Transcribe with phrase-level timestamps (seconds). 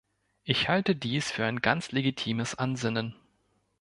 [0.43, 3.15] Ich halte dies für ein ganz legitimes Ansinnen.